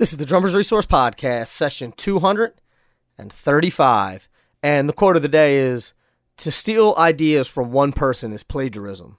This 0.00 0.10
is 0.12 0.16
the 0.16 0.24
Drummers 0.24 0.54
Resource 0.54 0.86
Podcast, 0.86 1.48
session 1.48 1.92
235. 1.94 4.28
And 4.62 4.88
the 4.88 4.94
quote 4.94 5.16
of 5.16 5.20
the 5.20 5.28
day 5.28 5.58
is 5.58 5.92
To 6.38 6.50
steal 6.50 6.94
ideas 6.96 7.48
from 7.48 7.70
one 7.70 7.92
person 7.92 8.32
is 8.32 8.42
plagiarism, 8.42 9.18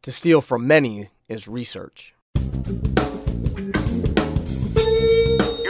to 0.00 0.10
steal 0.10 0.40
from 0.40 0.66
many 0.66 1.10
is 1.28 1.46
research. 1.46 2.14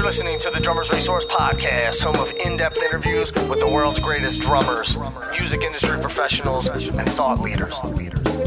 Listening 0.08 0.40
to 0.40 0.48
the 0.48 0.58
Drummers 0.58 0.90
Resource 0.90 1.26
Podcast, 1.26 2.02
home 2.02 2.16
of 2.16 2.32
in 2.42 2.56
depth 2.56 2.82
interviews 2.82 3.30
with 3.30 3.60
the 3.60 3.68
world's 3.68 3.98
greatest 3.98 4.40
drummers, 4.40 4.96
music 5.32 5.60
industry 5.60 6.00
professionals, 6.00 6.66
and 6.66 7.06
thought 7.10 7.40
leaders. 7.40 7.78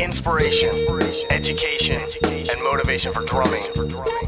Inspiration, 0.02 0.70
education, 1.30 2.02
and 2.24 2.64
motivation 2.64 3.14
for 3.14 3.24
drumming 3.26 3.64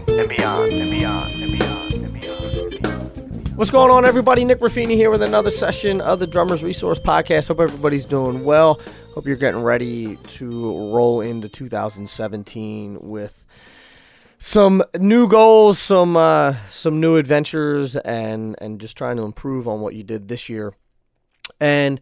and 0.09 0.29
beyond 0.29 0.73
and 0.73 0.91
beyond 0.91 1.31
and 1.31 1.59
beyond 1.59 1.93
and 1.93 2.21
beyond. 2.69 3.57
What's 3.57 3.71
going 3.71 3.89
on, 3.89 4.05
everybody? 4.05 4.45
Nick 4.45 4.59
Ruffini 4.59 4.93
here 4.93 5.09
with 5.09 5.23
another 5.23 5.49
session 5.49 6.01
of 6.01 6.19
the 6.19 6.27
Drummers 6.27 6.63
Resource 6.63 6.99
Podcast. 6.99 7.47
Hope 7.47 7.61
everybody's 7.61 8.05
doing 8.05 8.45
well. 8.45 8.79
Hope 9.15 9.25
you're 9.25 9.37
getting 9.37 9.63
ready 9.63 10.17
to 10.17 10.93
roll 10.93 11.21
into 11.21 11.49
2017 11.49 12.99
with 13.01 13.47
some 14.43 14.83
new 14.99 15.29
goals, 15.29 15.79
some 15.79 16.17
uh, 16.17 16.55
some 16.69 16.99
new 16.99 17.15
adventures, 17.15 17.95
and 17.95 18.57
and 18.59 18.81
just 18.81 18.97
trying 18.97 19.15
to 19.15 19.23
improve 19.23 19.69
on 19.69 19.79
what 19.79 19.95
you 19.95 20.03
did 20.03 20.27
this 20.27 20.49
year. 20.49 20.73
And 21.61 22.01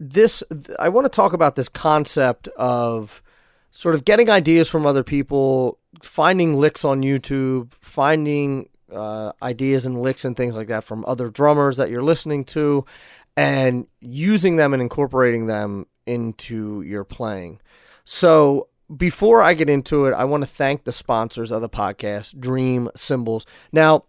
this, 0.00 0.42
I 0.80 0.88
want 0.88 1.04
to 1.04 1.08
talk 1.08 1.32
about 1.32 1.54
this 1.54 1.68
concept 1.68 2.48
of 2.56 3.22
sort 3.70 3.94
of 3.94 4.04
getting 4.04 4.28
ideas 4.28 4.68
from 4.68 4.84
other 4.84 5.04
people, 5.04 5.78
finding 6.02 6.56
licks 6.56 6.84
on 6.84 7.02
YouTube, 7.02 7.72
finding 7.80 8.68
uh, 8.92 9.30
ideas 9.40 9.86
and 9.86 10.02
licks 10.02 10.24
and 10.24 10.36
things 10.36 10.56
like 10.56 10.66
that 10.66 10.82
from 10.82 11.04
other 11.06 11.28
drummers 11.28 11.76
that 11.76 11.88
you're 11.88 12.02
listening 12.02 12.44
to, 12.46 12.84
and 13.36 13.86
using 14.00 14.56
them 14.56 14.72
and 14.72 14.82
incorporating 14.82 15.46
them 15.46 15.86
into 16.04 16.82
your 16.82 17.04
playing. 17.04 17.60
So 18.04 18.70
before 18.94 19.42
I 19.42 19.54
get 19.54 19.70
into 19.70 20.06
it, 20.06 20.12
I 20.12 20.24
want 20.24 20.42
to 20.42 20.48
thank 20.48 20.84
the 20.84 20.92
sponsors 20.92 21.50
of 21.50 21.60
the 21.60 21.68
podcast, 21.68 22.38
Dream 22.38 22.88
Cymbals. 22.94 23.46
Now, 23.72 24.04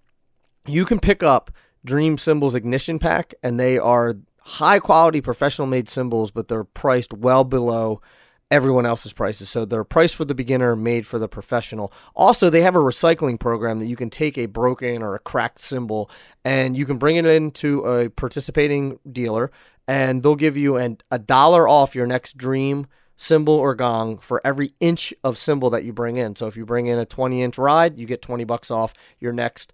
you 0.68 0.86
can 0.86 1.00
pick 1.00 1.24
up 1.24 1.52
Dream 1.86 2.18
Cymbals 2.18 2.56
Ignition 2.56 3.00
Pack, 3.00 3.34
and 3.42 3.60
they 3.60 3.78
are 3.78 4.14
high 4.42 4.80
quality 4.80 5.22
professional 5.22 5.68
made 5.68 5.90
cymbals, 5.90 6.32
but 6.32 6.48
they're 6.48 6.64
priced 6.64 7.14
well 7.14 7.44
below 7.44 8.02
everyone 8.50 8.86
else's 8.86 9.14
prices. 9.14 9.50
So 9.50 9.66
they're 9.66 9.84
priced 9.84 10.16
for 10.16 10.26
the 10.26 10.36
beginner, 10.36 10.76
made 10.76 11.06
for 11.06 11.20
the 11.20 11.28
professional. 11.28 11.92
Also, 12.16 12.50
they 12.50 12.62
have 12.62 12.76
a 12.76 12.80
recycling 12.80 13.40
program 13.40 13.80
that 13.80 13.88
you 13.88 13.96
can 13.96 14.10
take 14.10 14.38
a 14.38 14.46
broken 14.46 15.02
or 15.02 15.16
a 15.16 15.20
cracked 15.20 15.60
cymbal 15.60 16.10
and 16.46 16.78
you 16.78 16.86
can 16.86 16.98
bring 16.98 17.18
it 17.18 17.26
into 17.26 17.82
a 17.82 18.10
participating 18.10 19.00
dealer 19.12 19.52
and 19.88 20.24
they'll 20.24 20.36
give 20.36 20.56
you 20.56 20.78
an, 20.78 20.98
a 21.12 21.20
dollar 21.20 21.68
off 21.68 21.94
your 21.94 22.08
next 22.08 22.38
dream 22.38 22.88
cymbal 23.18 23.56
or 23.56 23.76
gong 23.76 24.20
for 24.20 24.40
every 24.46 24.74
inch 24.80 25.14
of 25.24 25.38
cymbal 25.38 25.70
that 25.72 25.84
you 25.84 25.92
bring 25.92 26.16
in. 26.18 26.36
So 26.36 26.48
if 26.48 26.56
you 26.56 26.66
bring 26.66 26.88
in 26.88 26.98
a 26.98 27.06
20 27.06 27.42
inch 27.42 27.58
ride, 27.58 28.00
you 28.00 28.06
get 28.06 28.22
20 28.22 28.46
bucks 28.46 28.72
off 28.72 28.94
your 29.20 29.34
next 29.34 29.74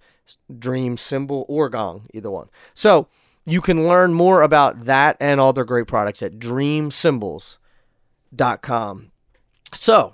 dream 0.57 0.97
cymbal 0.97 1.45
or 1.47 1.69
gong, 1.69 2.07
either 2.13 2.31
one. 2.31 2.49
So 2.73 3.07
you 3.45 3.61
can 3.61 3.87
learn 3.87 4.13
more 4.13 4.41
about 4.41 4.85
that 4.85 5.17
and 5.19 5.39
all 5.39 5.53
their 5.53 5.65
great 5.65 5.87
products 5.87 6.23
at 6.23 6.39
dreamcymbals.com. 6.39 9.11
So 9.73 10.13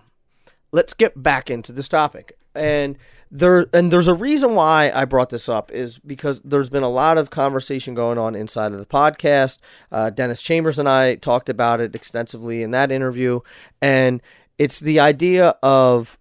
let's 0.71 0.93
get 0.93 1.21
back 1.21 1.49
into 1.49 1.71
this 1.71 1.87
topic. 1.87 2.37
And 2.55 2.97
there 3.31 3.67
and 3.73 3.91
there's 3.91 4.07
a 4.07 4.13
reason 4.13 4.55
why 4.55 4.91
I 4.93 5.05
brought 5.05 5.29
this 5.29 5.47
up 5.47 5.71
is 5.71 5.99
because 5.99 6.41
there's 6.41 6.69
been 6.69 6.83
a 6.83 6.89
lot 6.89 7.17
of 7.17 7.29
conversation 7.29 7.93
going 7.93 8.17
on 8.17 8.35
inside 8.35 8.71
of 8.71 8.79
the 8.79 8.85
podcast. 8.85 9.59
Uh, 9.91 10.09
Dennis 10.09 10.41
Chambers 10.41 10.79
and 10.79 10.89
I 10.89 11.15
talked 11.15 11.49
about 11.49 11.79
it 11.79 11.95
extensively 11.95 12.63
in 12.63 12.71
that 12.71 12.91
interview, 12.91 13.41
and 13.81 14.21
it's 14.57 14.79
the 14.79 14.99
idea 14.99 15.55
of 15.61 16.17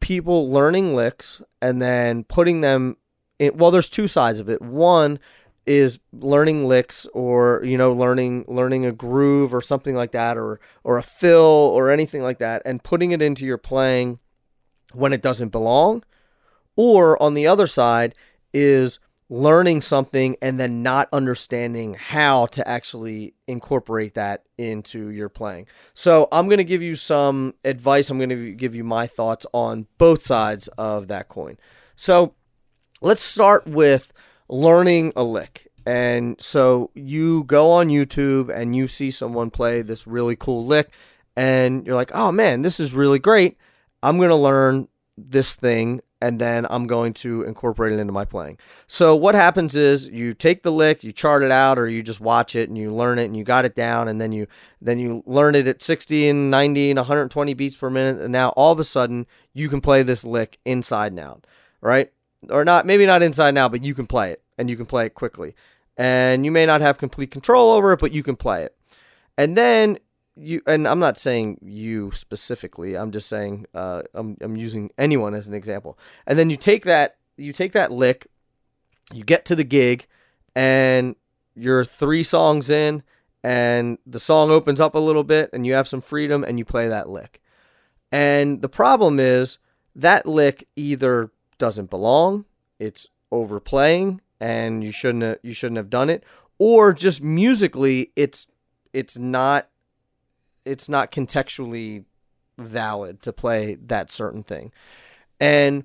people 0.00 0.50
learning 0.50 0.94
licks 0.94 1.40
and 1.62 1.80
then 1.80 2.24
putting 2.24 2.60
them 2.60 2.96
in. 3.38 3.56
Well, 3.56 3.70
there's 3.70 3.88
two 3.88 4.08
sides 4.08 4.38
of 4.38 4.50
it. 4.50 4.60
One 4.60 5.18
is 5.64 5.98
learning 6.12 6.66
licks 6.66 7.06
or 7.14 7.62
you 7.64 7.78
know 7.78 7.92
learning 7.92 8.44
learning 8.48 8.84
a 8.84 8.92
groove 8.92 9.54
or 9.54 9.60
something 9.60 9.94
like 9.94 10.10
that 10.12 10.36
or 10.36 10.60
or 10.82 10.98
a 10.98 11.02
fill 11.02 11.40
or 11.40 11.88
anything 11.88 12.22
like 12.22 12.38
that 12.38 12.60
and 12.64 12.82
putting 12.82 13.12
it 13.12 13.22
into 13.22 13.44
your 13.44 13.58
playing 13.58 14.18
when 14.92 15.12
it 15.12 15.22
doesn't 15.22 15.50
belong 15.50 16.02
or 16.76 17.20
on 17.22 17.34
the 17.34 17.46
other 17.46 17.66
side 17.66 18.14
is 18.52 18.98
learning 19.28 19.80
something 19.80 20.36
and 20.42 20.60
then 20.60 20.82
not 20.82 21.08
understanding 21.12 21.94
how 21.94 22.46
to 22.46 22.66
actually 22.68 23.34
incorporate 23.46 24.14
that 24.14 24.44
into 24.58 25.08
your 25.08 25.28
playing. 25.28 25.66
So, 25.94 26.28
I'm 26.30 26.46
going 26.46 26.58
to 26.58 26.64
give 26.64 26.82
you 26.82 26.94
some 26.94 27.54
advice. 27.64 28.10
I'm 28.10 28.18
going 28.18 28.30
to 28.30 28.52
give 28.52 28.74
you 28.74 28.84
my 28.84 29.06
thoughts 29.06 29.46
on 29.52 29.86
both 29.98 30.22
sides 30.22 30.68
of 30.78 31.08
that 31.08 31.28
coin. 31.28 31.58
So, 31.96 32.34
let's 33.00 33.22
start 33.22 33.66
with 33.66 34.12
learning 34.48 35.12
a 35.16 35.24
lick. 35.24 35.68
And 35.84 36.40
so 36.40 36.90
you 36.94 37.44
go 37.44 37.72
on 37.72 37.88
YouTube 37.88 38.54
and 38.54 38.76
you 38.76 38.86
see 38.86 39.10
someone 39.10 39.50
play 39.50 39.82
this 39.82 40.06
really 40.06 40.36
cool 40.36 40.64
lick, 40.64 40.92
and 41.34 41.86
you're 41.86 41.96
like, 41.96 42.12
oh 42.14 42.30
man, 42.30 42.62
this 42.62 42.78
is 42.78 42.94
really 42.94 43.18
great. 43.18 43.56
I'm 44.02 44.18
going 44.18 44.28
to 44.28 44.36
learn 44.36 44.88
this 45.16 45.54
thing 45.54 46.00
and 46.22 46.38
then 46.38 46.66
I'm 46.70 46.86
going 46.86 47.14
to 47.14 47.42
incorporate 47.42 47.92
it 47.92 47.98
into 47.98 48.12
my 48.12 48.24
playing. 48.24 48.58
So 48.86 49.16
what 49.16 49.34
happens 49.34 49.74
is 49.74 50.06
you 50.06 50.34
take 50.34 50.62
the 50.62 50.70
lick, 50.70 51.02
you 51.02 51.10
chart 51.10 51.42
it 51.42 51.50
out, 51.50 51.80
or 51.80 51.88
you 51.88 52.00
just 52.00 52.20
watch 52.20 52.54
it 52.54 52.68
and 52.68 52.78
you 52.78 52.94
learn 52.94 53.18
it 53.18 53.24
and 53.24 53.36
you 53.36 53.42
got 53.42 53.64
it 53.64 53.74
down, 53.74 54.06
and 54.06 54.20
then 54.20 54.30
you 54.30 54.46
then 54.80 55.00
you 55.00 55.24
learn 55.26 55.56
it 55.56 55.66
at 55.66 55.82
60 55.82 56.28
and 56.28 56.48
90 56.48 56.90
and 56.92 56.98
120 56.98 57.54
beats 57.54 57.74
per 57.74 57.90
minute, 57.90 58.22
and 58.22 58.30
now 58.30 58.50
all 58.50 58.70
of 58.70 58.78
a 58.78 58.84
sudden 58.84 59.26
you 59.52 59.68
can 59.68 59.80
play 59.80 60.04
this 60.04 60.24
lick 60.24 60.60
inside 60.64 61.10
and 61.10 61.20
out, 61.20 61.44
right? 61.80 62.12
Or 62.48 62.64
not, 62.64 62.86
maybe 62.86 63.04
not 63.04 63.22
inside 63.22 63.50
and 63.50 63.58
out, 63.58 63.72
but 63.72 63.82
you 63.82 63.94
can 63.94 64.06
play 64.06 64.30
it 64.30 64.42
and 64.58 64.70
you 64.70 64.76
can 64.76 64.86
play 64.86 65.06
it 65.06 65.14
quickly. 65.14 65.56
And 65.96 66.44
you 66.44 66.52
may 66.52 66.66
not 66.66 66.80
have 66.80 66.98
complete 66.98 67.32
control 67.32 67.72
over 67.72 67.92
it, 67.92 68.00
but 68.00 68.12
you 68.12 68.22
can 68.22 68.36
play 68.36 68.62
it. 68.62 68.76
And 69.36 69.56
then 69.56 69.98
you 70.36 70.62
and 70.66 70.88
I'm 70.88 70.98
not 70.98 71.18
saying 71.18 71.58
you 71.62 72.10
specifically. 72.10 72.96
I'm 72.96 73.10
just 73.10 73.28
saying 73.28 73.66
uh, 73.74 74.02
I'm 74.14 74.36
I'm 74.40 74.56
using 74.56 74.90
anyone 74.98 75.34
as 75.34 75.48
an 75.48 75.54
example. 75.54 75.98
And 76.26 76.38
then 76.38 76.50
you 76.50 76.56
take 76.56 76.84
that 76.84 77.16
you 77.36 77.52
take 77.52 77.72
that 77.72 77.92
lick, 77.92 78.26
you 79.12 79.24
get 79.24 79.44
to 79.46 79.56
the 79.56 79.64
gig, 79.64 80.06
and 80.54 81.16
you're 81.54 81.84
three 81.84 82.22
songs 82.22 82.70
in, 82.70 83.02
and 83.42 83.98
the 84.06 84.20
song 84.20 84.50
opens 84.50 84.80
up 84.80 84.94
a 84.94 85.00
little 85.00 85.24
bit, 85.24 85.50
and 85.52 85.66
you 85.66 85.74
have 85.74 85.88
some 85.88 86.00
freedom, 86.00 86.44
and 86.44 86.58
you 86.58 86.64
play 86.64 86.88
that 86.88 87.08
lick. 87.08 87.40
And 88.10 88.62
the 88.62 88.68
problem 88.68 89.18
is 89.18 89.58
that 89.96 90.26
lick 90.26 90.68
either 90.76 91.30
doesn't 91.58 91.90
belong, 91.90 92.44
it's 92.78 93.08
overplaying, 93.30 94.20
and 94.40 94.82
you 94.82 94.92
shouldn't 94.92 95.24
have, 95.24 95.38
you 95.42 95.52
shouldn't 95.52 95.76
have 95.76 95.90
done 95.90 96.10
it, 96.10 96.24
or 96.58 96.92
just 96.92 97.22
musically 97.22 98.12
it's 98.16 98.46
it's 98.92 99.16
not 99.16 99.68
it's 100.64 100.88
not 100.88 101.12
contextually 101.12 102.04
valid 102.58 103.22
to 103.22 103.32
play 103.32 103.76
that 103.86 104.10
certain 104.10 104.42
thing. 104.42 104.72
And 105.40 105.84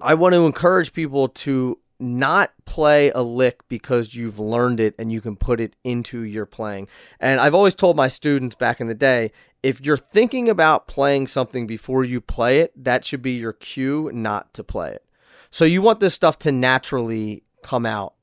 I 0.00 0.14
want 0.14 0.34
to 0.34 0.46
encourage 0.46 0.92
people 0.92 1.28
to 1.28 1.78
not 1.98 2.52
play 2.66 3.10
a 3.10 3.22
lick 3.22 3.66
because 3.68 4.14
you've 4.14 4.38
learned 4.38 4.80
it 4.80 4.94
and 4.98 5.10
you 5.10 5.20
can 5.20 5.36
put 5.36 5.60
it 5.60 5.74
into 5.84 6.22
your 6.22 6.44
playing. 6.44 6.88
And 7.20 7.40
I've 7.40 7.54
always 7.54 7.74
told 7.74 7.96
my 7.96 8.08
students 8.08 8.54
back 8.54 8.80
in 8.80 8.86
the 8.86 8.94
day 8.94 9.32
if 9.62 9.84
you're 9.84 9.96
thinking 9.96 10.48
about 10.48 10.86
playing 10.86 11.26
something 11.26 11.66
before 11.66 12.04
you 12.04 12.20
play 12.20 12.60
it, 12.60 12.72
that 12.84 13.04
should 13.04 13.22
be 13.22 13.32
your 13.32 13.54
cue 13.54 14.10
not 14.12 14.52
to 14.54 14.62
play 14.62 14.92
it. 14.92 15.04
So 15.50 15.64
you 15.64 15.80
want 15.80 16.00
this 16.00 16.14
stuff 16.14 16.38
to 16.40 16.52
naturally 16.52 17.42
come 17.62 17.86
out 17.86 18.14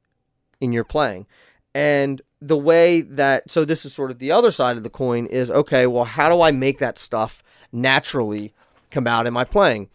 in 0.62 0.72
your 0.72 0.84
playing. 0.84 1.26
And 1.76 2.22
the 2.42 2.58
way 2.58 3.02
that 3.02 3.50
so 3.50 3.66
this 3.66 3.86
is 3.86 3.94
sort 3.94 4.12
of 4.12 4.20
the 4.20 4.32
other 4.32 4.52
side 4.52 4.78
of 4.78 4.84
the 4.84 4.90
coin 4.90 5.26
is 5.28 5.50
okay, 5.50 5.88
well, 5.88 6.04
how 6.04 6.30
do 6.30 6.42
I 6.42 6.52
make 6.52 6.80
that 6.80 6.98
stuff 6.98 7.44
naturally 7.72 8.54
come 8.92 9.08
out 9.08 9.26
in 9.26 9.34
my 9.34 9.44
playing? 9.44 9.90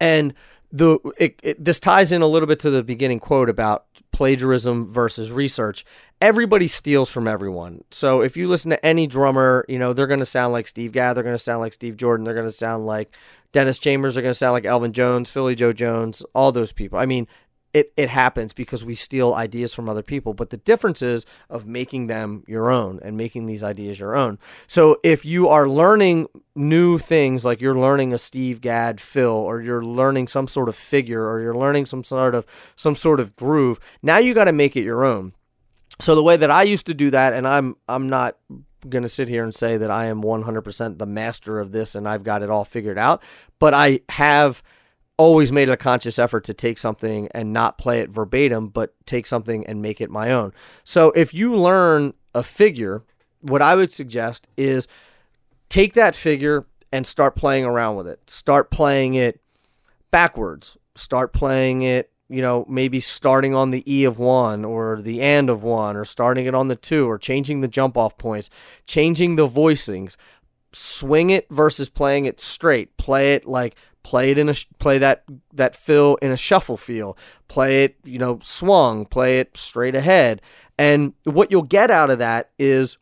And 0.00 0.34
the 0.70 0.98
it, 1.16 1.40
it, 1.42 1.64
this 1.64 1.80
ties 1.80 2.12
in 2.12 2.22
a 2.22 2.26
little 2.26 2.46
bit 2.46 2.60
to 2.60 2.70
the 2.70 2.82
beginning 2.82 3.20
quote 3.20 3.48
about 3.48 3.86
plagiarism 4.12 4.86
versus 4.86 5.30
research. 5.30 5.84
Everybody 6.20 6.66
steals 6.66 7.10
from 7.10 7.28
everyone. 7.28 7.84
So 7.90 8.20
if 8.22 8.36
you 8.36 8.48
listen 8.48 8.70
to 8.70 8.86
any 8.86 9.06
drummer, 9.06 9.64
you 9.68 9.78
know 9.78 9.92
they're 9.92 10.06
going 10.06 10.18
to 10.20 10.26
sound 10.26 10.52
like 10.52 10.66
Steve 10.66 10.92
Gadd, 10.92 11.16
they're 11.16 11.24
going 11.24 11.34
to 11.34 11.38
sound 11.38 11.60
like 11.60 11.72
Steve 11.72 11.96
Jordan, 11.96 12.24
they're 12.24 12.34
going 12.34 12.46
to 12.46 12.52
sound 12.52 12.86
like 12.86 13.14
Dennis 13.52 13.78
Chambers, 13.78 14.14
they're 14.14 14.22
going 14.22 14.32
to 14.32 14.38
sound 14.38 14.52
like 14.52 14.64
Elvin 14.64 14.92
Jones, 14.92 15.30
Philly 15.30 15.54
Joe 15.54 15.72
Jones, 15.72 16.22
all 16.34 16.52
those 16.52 16.72
people. 16.72 16.98
I 16.98 17.06
mean, 17.06 17.26
it, 17.74 17.92
it 17.96 18.08
happens 18.08 18.52
because 18.52 18.84
we 18.84 18.94
steal 18.94 19.34
ideas 19.34 19.74
from 19.74 19.88
other 19.88 20.02
people. 20.02 20.34
But 20.34 20.50
the 20.50 20.56
difference 20.56 21.02
is 21.02 21.26
of 21.50 21.66
making 21.66 22.06
them 22.06 22.44
your 22.46 22.70
own 22.70 22.98
and 23.02 23.16
making 23.16 23.46
these 23.46 23.62
ideas 23.62 24.00
your 24.00 24.16
own. 24.16 24.38
So 24.66 24.98
if 25.02 25.24
you 25.24 25.48
are 25.48 25.68
learning 25.68 26.28
new 26.54 26.98
things, 26.98 27.44
like 27.44 27.60
you're 27.60 27.78
learning 27.78 28.12
a 28.12 28.18
Steve 28.18 28.60
Gadd 28.60 29.00
fill, 29.00 29.30
or 29.30 29.60
you're 29.60 29.84
learning 29.84 30.28
some 30.28 30.48
sort 30.48 30.68
of 30.68 30.76
figure, 30.76 31.28
or 31.28 31.40
you're 31.40 31.54
learning 31.54 31.86
some 31.86 32.04
sort 32.04 32.34
of 32.34 32.46
some 32.76 32.94
sort 32.94 33.20
of 33.20 33.36
groove, 33.36 33.78
now 34.02 34.18
you 34.18 34.34
got 34.34 34.44
to 34.44 34.52
make 34.52 34.76
it 34.76 34.82
your 34.82 35.04
own. 35.04 35.32
So 36.00 36.14
the 36.14 36.22
way 36.22 36.36
that 36.36 36.50
I 36.50 36.62
used 36.62 36.86
to 36.86 36.94
do 36.94 37.10
that, 37.10 37.32
and 37.34 37.46
I'm 37.46 37.76
I'm 37.88 38.08
not 38.08 38.36
going 38.88 39.02
to 39.02 39.08
sit 39.08 39.28
here 39.28 39.42
and 39.42 39.54
say 39.54 39.76
that 39.76 39.90
I 39.90 40.06
am 40.06 40.22
100% 40.22 40.98
the 40.98 41.06
master 41.06 41.58
of 41.58 41.72
this 41.72 41.96
and 41.96 42.08
I've 42.08 42.22
got 42.22 42.42
it 42.42 42.50
all 42.50 42.64
figured 42.64 42.96
out, 42.96 43.22
but 43.58 43.74
I 43.74 44.00
have 44.08 44.62
always 45.18 45.52
made 45.52 45.68
a 45.68 45.76
conscious 45.76 46.18
effort 46.18 46.44
to 46.44 46.54
take 46.54 46.78
something 46.78 47.28
and 47.32 47.52
not 47.52 47.76
play 47.76 47.98
it 48.00 48.08
verbatim, 48.08 48.68
but 48.68 48.94
take 49.04 49.26
something 49.26 49.66
and 49.66 49.82
make 49.82 50.00
it 50.00 50.10
my 50.10 50.30
own. 50.30 50.52
So 50.84 51.10
if 51.10 51.34
you 51.34 51.54
learn 51.54 52.14
a 52.34 52.42
figure, 52.42 53.02
what 53.40 53.60
I 53.60 53.74
would 53.74 53.92
suggest 53.92 54.46
is 54.56 54.86
take 55.68 55.94
that 55.94 56.14
figure 56.14 56.66
and 56.92 57.06
start 57.06 57.36
playing 57.36 57.64
around 57.64 57.96
with 57.96 58.06
it. 58.06 58.30
Start 58.30 58.70
playing 58.70 59.14
it 59.14 59.40
backwards. 60.10 60.76
Start 60.94 61.32
playing 61.32 61.82
it, 61.82 62.10
you 62.28 62.40
know, 62.40 62.64
maybe 62.68 63.00
starting 63.00 63.54
on 63.54 63.70
the 63.70 63.92
E 63.92 64.04
of 64.04 64.18
one 64.18 64.64
or 64.64 65.02
the 65.02 65.20
and 65.20 65.50
of 65.50 65.62
one 65.62 65.96
or 65.96 66.04
starting 66.04 66.46
it 66.46 66.54
on 66.54 66.68
the 66.68 66.76
two 66.76 67.08
or 67.08 67.18
changing 67.18 67.60
the 67.60 67.68
jump 67.68 67.96
off 67.96 68.16
points, 68.18 68.50
changing 68.86 69.36
the 69.36 69.48
voicings. 69.48 70.16
Swing 70.72 71.30
it 71.30 71.46
versus 71.50 71.88
playing 71.88 72.26
it 72.26 72.38
straight. 72.38 72.96
Play 72.98 73.32
it 73.32 73.46
like 73.46 73.74
play 74.08 74.30
it 74.30 74.38
in 74.38 74.48
a 74.48 74.54
play 74.78 74.96
that 74.96 75.22
that 75.52 75.76
fill 75.76 76.16
in 76.22 76.30
a 76.30 76.36
shuffle 76.36 76.78
feel 76.78 77.14
play 77.46 77.84
it 77.84 77.94
you 78.04 78.18
know 78.18 78.38
swung 78.40 79.04
play 79.04 79.38
it 79.38 79.54
straight 79.54 79.94
ahead 79.94 80.40
and 80.78 81.12
what 81.24 81.50
you'll 81.50 81.60
get 81.60 81.90
out 81.90 82.10
of 82.10 82.18
that 82.18 82.48
is 82.58 82.96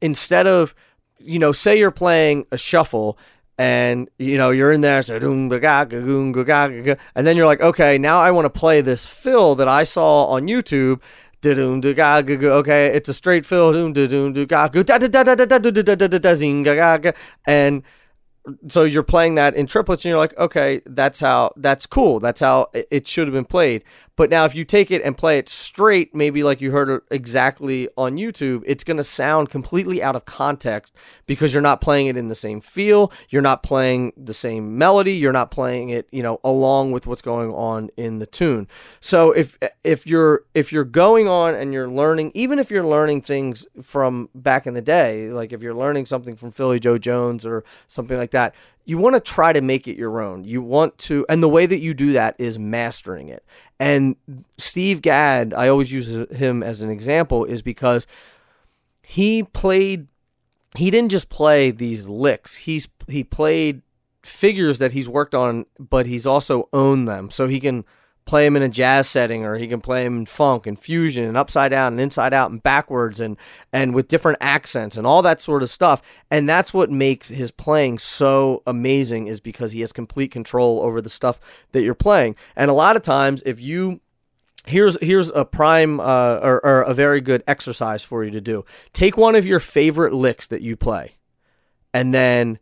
instead 0.00 0.46
of 0.46 0.74
you 1.18 1.38
know 1.38 1.52
say 1.52 1.78
you're 1.78 1.90
playing 1.90 2.46
a 2.50 2.56
shuffle 2.56 3.18
and 3.58 4.08
you 4.18 4.38
know 4.38 4.48
you're 4.48 4.72
in 4.72 4.80
there 4.80 5.02
and 7.14 7.26
then 7.26 7.36
you're 7.36 7.44
like 7.44 7.60
okay 7.60 7.98
now 7.98 8.18
i 8.18 8.30
want 8.30 8.46
to 8.46 8.58
play 8.58 8.80
this 8.80 9.04
fill 9.04 9.54
that 9.54 9.68
i 9.68 9.84
saw 9.84 10.24
on 10.28 10.48
youtube 10.48 11.02
okay 11.46 12.86
it's 12.86 13.10
a 13.10 13.14
straight 13.14 13.44
fill 13.44 13.74
and 17.46 17.82
so 18.68 18.84
you're 18.84 19.02
playing 19.02 19.36
that 19.36 19.54
in 19.54 19.66
triplets 19.66 20.04
and 20.04 20.10
you're 20.10 20.18
like 20.18 20.36
okay 20.38 20.82
that's 20.86 21.20
how 21.20 21.52
that's 21.56 21.86
cool. 21.86 22.20
That's 22.20 22.40
how 22.40 22.68
it 22.74 23.06
should 23.06 23.26
have 23.26 23.34
been 23.34 23.44
played 23.44 23.84
but 24.16 24.30
now, 24.30 24.44
if 24.44 24.54
you 24.54 24.64
take 24.64 24.92
it 24.92 25.02
and 25.02 25.16
play 25.16 25.38
it 25.38 25.48
straight, 25.48 26.14
maybe 26.14 26.44
like 26.44 26.60
you 26.60 26.70
heard 26.70 26.88
it 26.88 27.02
exactly 27.10 27.88
on 27.96 28.16
YouTube, 28.16 28.62
it's 28.64 28.84
going 28.84 28.96
to 28.96 29.04
sound 29.04 29.50
completely 29.50 30.02
out 30.04 30.14
of 30.14 30.24
context 30.24 30.94
because 31.26 31.52
you're 31.52 31.62
not 31.62 31.80
playing 31.80 32.06
it 32.06 32.16
in 32.16 32.28
the 32.28 32.34
same 32.36 32.60
feel. 32.60 33.10
You're 33.28 33.42
not 33.42 33.64
playing 33.64 34.12
the 34.16 34.34
same 34.34 34.78
melody. 34.78 35.14
You're 35.14 35.32
not 35.32 35.50
playing 35.50 35.88
it, 35.88 36.06
you 36.12 36.22
know, 36.22 36.38
along 36.44 36.92
with 36.92 37.08
what's 37.08 37.22
going 37.22 37.52
on 37.52 37.90
in 37.96 38.20
the 38.20 38.26
tune. 38.26 38.68
So 39.00 39.32
if 39.32 39.58
if 39.82 40.06
you're 40.06 40.44
if 40.54 40.72
you're 40.72 40.84
going 40.84 41.26
on 41.26 41.54
and 41.56 41.72
you're 41.72 41.88
learning, 41.88 42.30
even 42.34 42.60
if 42.60 42.70
you're 42.70 42.86
learning 42.86 43.22
things 43.22 43.66
from 43.82 44.28
back 44.32 44.66
in 44.66 44.74
the 44.74 44.82
day, 44.82 45.30
like 45.30 45.52
if 45.52 45.60
you're 45.60 45.74
learning 45.74 46.06
something 46.06 46.36
from 46.36 46.52
Philly 46.52 46.78
Joe 46.78 46.98
Jones 46.98 47.44
or 47.44 47.64
something 47.88 48.16
like 48.16 48.30
that, 48.30 48.54
you 48.84 48.98
want 48.98 49.14
to 49.14 49.20
try 49.20 49.52
to 49.52 49.60
make 49.60 49.88
it 49.88 49.96
your 49.96 50.20
own. 50.20 50.44
You 50.44 50.62
want 50.62 50.98
to, 50.98 51.24
and 51.28 51.42
the 51.42 51.48
way 51.48 51.66
that 51.66 51.78
you 51.78 51.94
do 51.94 52.12
that 52.12 52.36
is 52.38 52.58
mastering 52.58 53.28
it. 53.28 53.44
And 53.80 54.16
Steve 54.58 55.02
Gadd, 55.02 55.54
I 55.54 55.68
always 55.68 55.92
use 55.92 56.08
him 56.30 56.62
as 56.62 56.82
an 56.82 56.90
example, 56.90 57.44
is 57.44 57.62
because 57.62 58.06
he 59.02 59.42
played. 59.42 60.08
He 60.76 60.90
didn't 60.90 61.10
just 61.10 61.28
play 61.28 61.70
these 61.70 62.08
licks. 62.08 62.54
He's 62.56 62.88
he 63.08 63.24
played 63.24 63.82
figures 64.22 64.78
that 64.78 64.92
he's 64.92 65.08
worked 65.08 65.34
on, 65.34 65.66
but 65.78 66.06
he's 66.06 66.26
also 66.26 66.68
owned 66.72 67.06
them. 67.06 67.30
So 67.30 67.46
he 67.46 67.60
can 67.60 67.84
play 68.26 68.46
him 68.46 68.56
in 68.56 68.62
a 68.62 68.68
jazz 68.68 69.08
setting 69.08 69.44
or 69.44 69.56
he 69.56 69.68
can 69.68 69.80
play 69.80 70.04
him 70.04 70.18
in 70.18 70.26
funk 70.26 70.66
and 70.66 70.78
fusion 70.78 71.24
and 71.24 71.36
upside 71.36 71.70
down 71.70 71.92
and 71.92 72.00
inside 72.00 72.32
out 72.32 72.50
and 72.50 72.62
backwards 72.62 73.20
and 73.20 73.36
and 73.72 73.94
with 73.94 74.08
different 74.08 74.38
accents 74.40 74.96
and 74.96 75.06
all 75.06 75.22
that 75.22 75.40
sort 75.40 75.62
of 75.62 75.68
stuff. 75.68 76.00
And 76.30 76.48
that's 76.48 76.72
what 76.72 76.90
makes 76.90 77.28
his 77.28 77.50
playing 77.50 77.98
so 77.98 78.62
amazing 78.66 79.26
is 79.26 79.40
because 79.40 79.72
he 79.72 79.80
has 79.80 79.92
complete 79.92 80.30
control 80.30 80.80
over 80.82 81.00
the 81.00 81.10
stuff 81.10 81.38
that 81.72 81.82
you're 81.82 81.94
playing. 81.94 82.36
And 82.56 82.70
a 82.70 82.74
lot 82.74 82.96
of 82.96 83.02
times 83.02 83.42
if 83.44 83.60
you 83.60 84.00
here's 84.66 84.96
here's 85.02 85.30
a 85.30 85.44
prime 85.44 86.00
uh, 86.00 86.38
or, 86.42 86.64
or 86.64 86.82
a 86.82 86.94
very 86.94 87.20
good 87.20 87.42
exercise 87.46 88.02
for 88.02 88.24
you 88.24 88.30
to 88.30 88.40
do. 88.40 88.64
Take 88.94 89.18
one 89.18 89.34
of 89.34 89.44
your 89.44 89.60
favorite 89.60 90.14
licks 90.14 90.46
that 90.46 90.62
you 90.62 90.76
play 90.76 91.16
and 91.92 92.14
then 92.14 92.58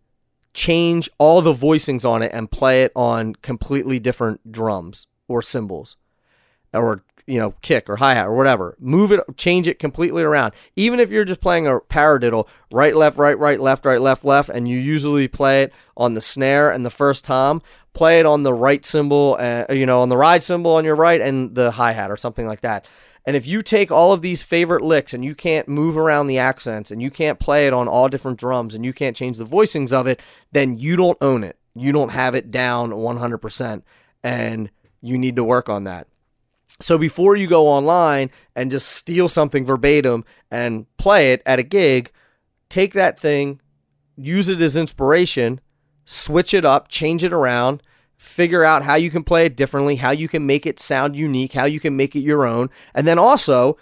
change 0.54 1.08
all 1.18 1.40
the 1.40 1.54
voicings 1.54 2.04
on 2.08 2.20
it 2.22 2.32
and 2.34 2.50
play 2.50 2.82
it 2.82 2.92
on 2.94 3.34
completely 3.36 3.98
different 3.98 4.52
drums 4.52 5.06
or 5.28 5.42
cymbals 5.42 5.96
or 6.72 7.02
you 7.26 7.38
know 7.38 7.54
kick 7.62 7.88
or 7.88 7.96
hi 7.96 8.14
hat 8.14 8.26
or 8.26 8.34
whatever. 8.34 8.76
Move 8.78 9.12
it, 9.12 9.20
change 9.36 9.68
it 9.68 9.78
completely 9.78 10.22
around. 10.22 10.52
Even 10.76 11.00
if 11.00 11.10
you're 11.10 11.24
just 11.24 11.40
playing 11.40 11.66
a 11.66 11.78
paradiddle, 11.80 12.48
right 12.72 12.96
left 12.96 13.16
right 13.16 13.38
right 13.38 13.60
left 13.60 13.86
right 13.86 14.00
left 14.00 14.24
left, 14.24 14.48
and 14.48 14.68
you 14.68 14.78
usually 14.78 15.28
play 15.28 15.62
it 15.62 15.72
on 15.96 16.14
the 16.14 16.20
snare 16.20 16.70
and 16.70 16.84
the 16.84 16.90
first 16.90 17.24
tom, 17.24 17.62
play 17.92 18.18
it 18.18 18.26
on 18.26 18.42
the 18.42 18.54
right 18.54 18.84
cymbal, 18.84 19.36
uh, 19.38 19.66
you 19.70 19.86
know, 19.86 20.00
on 20.00 20.08
the 20.08 20.16
ride 20.16 20.42
cymbal 20.42 20.72
on 20.72 20.84
your 20.84 20.96
right 20.96 21.20
and 21.20 21.54
the 21.54 21.70
hi 21.72 21.92
hat 21.92 22.10
or 22.10 22.16
something 22.16 22.46
like 22.46 22.60
that. 22.62 22.86
And 23.24 23.36
if 23.36 23.46
you 23.46 23.62
take 23.62 23.92
all 23.92 24.12
of 24.12 24.20
these 24.20 24.42
favorite 24.42 24.82
licks 24.82 25.14
and 25.14 25.24
you 25.24 25.36
can't 25.36 25.68
move 25.68 25.96
around 25.96 26.26
the 26.26 26.38
accents 26.38 26.90
and 26.90 27.00
you 27.00 27.08
can't 27.08 27.38
play 27.38 27.68
it 27.68 27.72
on 27.72 27.86
all 27.86 28.08
different 28.08 28.38
drums 28.38 28.74
and 28.74 28.84
you 28.84 28.92
can't 28.92 29.16
change 29.16 29.38
the 29.38 29.44
voicings 29.44 29.92
of 29.92 30.08
it, 30.08 30.20
then 30.50 30.76
you 30.76 30.96
don't 30.96 31.18
own 31.20 31.44
it. 31.44 31.56
You 31.76 31.92
don't 31.92 32.08
have 32.08 32.34
it 32.34 32.50
down 32.50 32.90
100%. 32.90 33.82
And 34.24 34.70
you 35.02 35.18
need 35.18 35.36
to 35.36 35.44
work 35.44 35.68
on 35.68 35.84
that. 35.84 36.06
So 36.80 36.96
before 36.98 37.36
you 37.36 37.46
go 37.46 37.68
online 37.68 38.30
and 38.56 38.70
just 38.70 38.88
steal 38.88 39.28
something 39.28 39.64
verbatim 39.64 40.24
and 40.50 40.86
play 40.96 41.32
it 41.32 41.42
at 41.44 41.58
a 41.58 41.62
gig, 41.62 42.10
take 42.68 42.94
that 42.94 43.20
thing, 43.20 43.60
use 44.16 44.48
it 44.48 44.60
as 44.60 44.76
inspiration, 44.76 45.60
switch 46.06 46.54
it 46.54 46.64
up, 46.64 46.88
change 46.88 47.22
it 47.22 47.32
around, 47.32 47.82
figure 48.16 48.64
out 48.64 48.82
how 48.82 48.94
you 48.94 49.10
can 49.10 49.22
play 49.22 49.44
it 49.44 49.56
differently, 49.56 49.96
how 49.96 50.10
you 50.10 50.28
can 50.28 50.46
make 50.46 50.66
it 50.66 50.80
sound 50.80 51.16
unique, 51.16 51.52
how 51.52 51.64
you 51.64 51.78
can 51.78 51.96
make 51.96 52.16
it 52.16 52.20
your 52.20 52.46
own, 52.46 52.70
and 52.94 53.06
then 53.06 53.18
also 53.18 53.76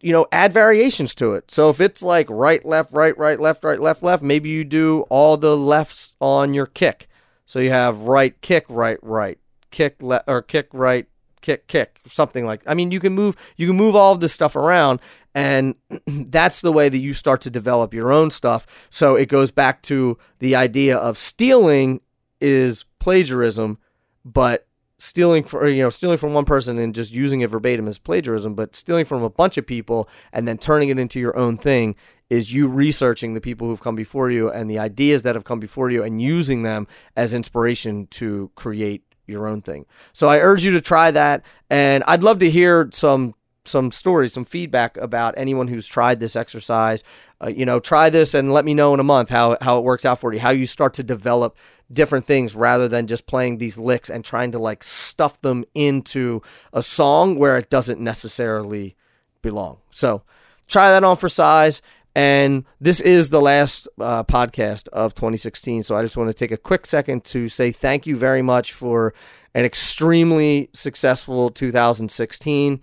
you 0.00 0.12
know, 0.12 0.26
add 0.32 0.52
variations 0.52 1.14
to 1.16 1.34
it. 1.34 1.50
So 1.50 1.70
if 1.70 1.80
it's 1.80 2.02
like 2.02 2.28
right, 2.30 2.64
left, 2.64 2.92
right, 2.92 3.16
right, 3.18 3.40
left, 3.40 3.64
right, 3.64 3.80
left, 3.80 4.02
left, 4.02 4.22
maybe 4.22 4.48
you 4.48 4.64
do 4.64 5.02
all 5.08 5.36
the 5.36 5.56
lefts 5.56 6.14
on 6.20 6.54
your 6.54 6.66
kick. 6.66 7.08
So 7.46 7.58
you 7.58 7.70
have 7.70 8.02
right, 8.02 8.40
kick, 8.40 8.66
right, 8.68 8.98
right, 9.02 9.38
kick 9.70 9.96
left 10.00 10.24
or 10.28 10.42
kick 10.42 10.68
right, 10.72 11.06
kick 11.40 11.66
kick, 11.66 12.00
something 12.06 12.44
like. 12.44 12.62
I 12.66 12.74
mean, 12.74 12.90
you 12.90 13.00
can 13.00 13.14
move 13.14 13.36
you 13.56 13.66
can 13.66 13.76
move 13.76 13.96
all 13.96 14.12
of 14.12 14.20
this 14.20 14.32
stuff 14.32 14.56
around 14.56 15.00
and 15.34 15.74
that's 16.06 16.60
the 16.60 16.72
way 16.72 16.88
that 16.88 16.98
you 16.98 17.14
start 17.14 17.40
to 17.42 17.50
develop 17.50 17.94
your 17.94 18.12
own 18.12 18.30
stuff. 18.30 18.66
So 18.90 19.14
it 19.14 19.28
goes 19.28 19.50
back 19.50 19.82
to 19.82 20.18
the 20.40 20.56
idea 20.56 20.96
of 20.96 21.16
stealing 21.16 22.00
is 22.40 22.84
plagiarism, 22.98 23.78
but 24.24 24.66
stealing 24.98 25.44
for 25.44 25.68
you 25.68 25.82
know 25.82 25.90
stealing 25.90 26.18
from 26.18 26.34
one 26.34 26.44
person 26.44 26.76
and 26.76 26.92
just 26.92 27.12
using 27.12 27.40
it 27.40 27.48
verbatim 27.48 27.86
is 27.86 28.00
plagiarism 28.00 28.54
but 28.54 28.74
stealing 28.74 29.04
from 29.04 29.22
a 29.22 29.30
bunch 29.30 29.56
of 29.56 29.64
people 29.64 30.08
and 30.32 30.48
then 30.48 30.58
turning 30.58 30.88
it 30.88 30.98
into 30.98 31.20
your 31.20 31.36
own 31.36 31.56
thing 31.56 31.94
is 32.30 32.52
you 32.52 32.66
researching 32.66 33.34
the 33.34 33.40
people 33.40 33.68
who've 33.68 33.80
come 33.80 33.94
before 33.94 34.28
you 34.28 34.50
and 34.50 34.68
the 34.68 34.78
ideas 34.78 35.22
that 35.22 35.36
have 35.36 35.44
come 35.44 35.60
before 35.60 35.88
you 35.88 36.02
and 36.02 36.20
using 36.20 36.64
them 36.64 36.84
as 37.16 37.32
inspiration 37.32 38.08
to 38.08 38.50
create 38.56 39.04
your 39.28 39.46
own 39.46 39.62
thing. 39.62 39.86
So 40.12 40.28
I 40.28 40.40
urge 40.40 40.64
you 40.64 40.72
to 40.72 40.80
try 40.80 41.10
that, 41.10 41.44
and 41.70 42.02
I'd 42.06 42.22
love 42.22 42.38
to 42.40 42.50
hear 42.50 42.88
some 42.92 43.34
some 43.64 43.90
stories, 43.90 44.32
some 44.32 44.46
feedback 44.46 44.96
about 44.96 45.34
anyone 45.36 45.68
who's 45.68 45.86
tried 45.86 46.20
this 46.20 46.36
exercise. 46.36 47.02
Uh, 47.40 47.48
you 47.48 47.66
know, 47.66 47.78
try 47.78 48.10
this 48.10 48.34
and 48.34 48.52
let 48.52 48.64
me 48.64 48.74
know 48.74 48.94
in 48.94 49.00
a 49.00 49.04
month 49.04 49.28
how 49.28 49.56
how 49.60 49.78
it 49.78 49.84
works 49.84 50.04
out 50.04 50.18
for 50.18 50.32
you. 50.32 50.40
How 50.40 50.50
you 50.50 50.66
start 50.66 50.94
to 50.94 51.02
develop 51.02 51.56
different 51.92 52.24
things 52.24 52.54
rather 52.54 52.88
than 52.88 53.06
just 53.06 53.26
playing 53.26 53.58
these 53.58 53.78
licks 53.78 54.10
and 54.10 54.24
trying 54.24 54.52
to 54.52 54.58
like 54.58 54.82
stuff 54.84 55.40
them 55.40 55.64
into 55.74 56.42
a 56.72 56.82
song 56.82 57.36
where 57.36 57.56
it 57.56 57.70
doesn't 57.70 58.00
necessarily 58.00 58.96
belong. 59.42 59.78
So 59.90 60.22
try 60.66 60.90
that 60.90 61.04
on 61.04 61.16
for 61.16 61.28
size. 61.28 61.80
And 62.14 62.64
this 62.80 63.00
is 63.00 63.28
the 63.28 63.40
last 63.40 63.86
uh, 64.00 64.24
podcast 64.24 64.88
of 64.88 65.14
2016. 65.14 65.84
So 65.84 65.96
I 65.96 66.02
just 66.02 66.16
want 66.16 66.28
to 66.28 66.34
take 66.34 66.50
a 66.50 66.56
quick 66.56 66.86
second 66.86 67.24
to 67.26 67.48
say 67.48 67.70
thank 67.70 68.06
you 68.06 68.16
very 68.16 68.42
much 68.42 68.72
for 68.72 69.14
an 69.54 69.64
extremely 69.64 70.70
successful 70.72 71.50
2016. 71.50 72.80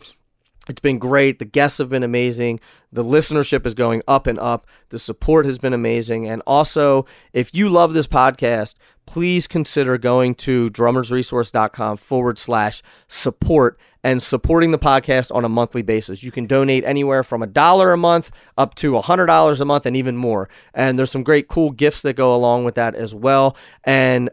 It's 0.67 0.79
been 0.79 0.97
great. 0.97 1.39
The 1.39 1.45
guests 1.45 1.77
have 1.77 1.89
been 1.89 2.03
amazing. 2.03 2.59
The 2.91 3.03
listenership 3.03 3.65
is 3.65 3.73
going 3.73 4.01
up 4.07 4.27
and 4.27 4.39
up. 4.39 4.65
The 4.89 4.99
support 4.99 5.45
has 5.45 5.57
been 5.57 5.73
amazing. 5.73 6.27
And 6.27 6.41
also, 6.47 7.05
if 7.33 7.53
you 7.53 7.69
love 7.69 7.93
this 7.93 8.07
podcast, 8.07 8.75
please 9.05 9.47
consider 9.47 9.97
going 9.97 10.33
to 10.35 10.69
drummersresource.com 10.71 11.97
forward 11.97 12.39
slash 12.39 12.81
support 13.07 13.79
and 14.03 14.21
supporting 14.21 14.71
the 14.71 14.79
podcast 14.79 15.33
on 15.33 15.45
a 15.45 15.49
monthly 15.49 15.81
basis. 15.81 16.23
You 16.23 16.31
can 16.31 16.45
donate 16.45 16.83
anywhere 16.83 17.23
from 17.23 17.43
a 17.43 17.47
dollar 17.47 17.91
a 17.91 17.97
month 17.97 18.31
up 18.57 18.75
to 18.75 18.97
a 18.97 19.01
hundred 19.01 19.27
dollars 19.27 19.61
a 19.61 19.65
month 19.65 19.85
and 19.85 19.95
even 19.95 20.15
more. 20.15 20.49
And 20.73 20.97
there's 20.97 21.11
some 21.11 21.23
great 21.23 21.47
cool 21.47 21.71
gifts 21.71 22.01
that 22.03 22.15
go 22.15 22.33
along 22.35 22.65
with 22.65 22.75
that 22.75 22.95
as 22.95 23.13
well. 23.13 23.57
And 23.83 24.29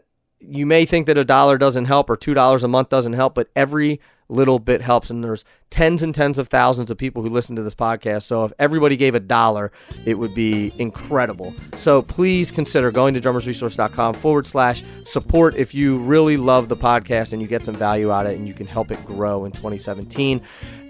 you 0.47 0.65
may 0.65 0.85
think 0.85 1.07
that 1.07 1.17
a 1.17 1.25
dollar 1.25 1.57
doesn't 1.57 1.85
help 1.85 2.09
or 2.09 2.17
two 2.17 2.33
dollars 2.33 2.63
a 2.63 2.67
month 2.67 2.89
doesn't 2.89 3.13
help, 3.13 3.35
but 3.35 3.49
every 3.55 3.99
little 4.29 4.59
bit 4.59 4.81
helps. 4.81 5.09
And 5.09 5.23
there's 5.23 5.45
tens 5.69 6.03
and 6.03 6.13
tens 6.13 6.37
of 6.37 6.47
thousands 6.47 6.91
of 6.91 6.97
people 6.97 7.21
who 7.21 7.29
listen 7.29 7.55
to 7.55 7.63
this 7.63 7.75
podcast. 7.75 8.23
So 8.23 8.45
if 8.45 8.53
everybody 8.59 8.95
gave 8.95 9.15
a 9.15 9.19
dollar, 9.19 9.71
it 10.05 10.15
would 10.15 10.33
be 10.33 10.73
incredible. 10.77 11.53
So 11.75 12.01
please 12.01 12.51
consider 12.51 12.91
going 12.91 13.13
to 13.13 13.21
drummersresource.com 13.21 14.15
forward 14.15 14.47
slash 14.47 14.83
support 15.03 15.55
if 15.55 15.73
you 15.73 15.97
really 15.99 16.37
love 16.37 16.69
the 16.69 16.77
podcast 16.77 17.33
and 17.33 17.41
you 17.41 17.47
get 17.47 17.65
some 17.65 17.75
value 17.75 18.11
out 18.11 18.25
of 18.25 18.33
it 18.33 18.37
and 18.37 18.47
you 18.47 18.53
can 18.53 18.67
help 18.67 18.91
it 18.91 19.03
grow 19.05 19.45
in 19.45 19.51
2017. 19.51 20.41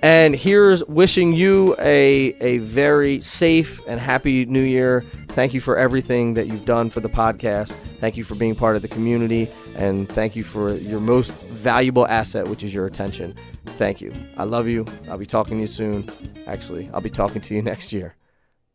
And 0.01 0.35
here's 0.35 0.83
wishing 0.85 1.33
you 1.33 1.75
a, 1.79 2.35
a 2.41 2.57
very 2.59 3.21
safe 3.21 3.79
and 3.87 3.99
happy 3.99 4.45
new 4.45 4.61
year. 4.61 5.05
Thank 5.29 5.53
you 5.53 5.61
for 5.61 5.77
everything 5.77 6.33
that 6.33 6.47
you've 6.47 6.65
done 6.65 6.89
for 6.89 6.99
the 6.99 7.09
podcast. 7.09 7.73
Thank 8.03 8.17
you 8.17 8.25
for 8.25 8.35
being 8.35 8.53
part 8.53 8.75
of 8.75 8.81
the 8.81 8.89
community. 8.89 9.49
And 9.75 10.09
thank 10.09 10.35
you 10.35 10.43
for 10.43 10.75
your 10.75 10.99
most 10.99 11.31
valuable 11.43 12.05
asset, 12.05 12.45
which 12.49 12.61
is 12.61 12.73
your 12.73 12.85
attention. 12.85 13.33
Thank 13.77 14.01
you. 14.01 14.11
I 14.35 14.43
love 14.43 14.67
you. 14.67 14.85
I'll 15.07 15.17
be 15.17 15.25
talking 15.25 15.55
to 15.55 15.61
you 15.61 15.67
soon. 15.67 16.11
Actually, 16.45 16.89
I'll 16.93 16.99
be 16.99 17.09
talking 17.09 17.39
to 17.39 17.55
you 17.55 17.61
next 17.71 17.93
year. 17.93 18.17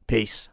Peace. 0.06 0.48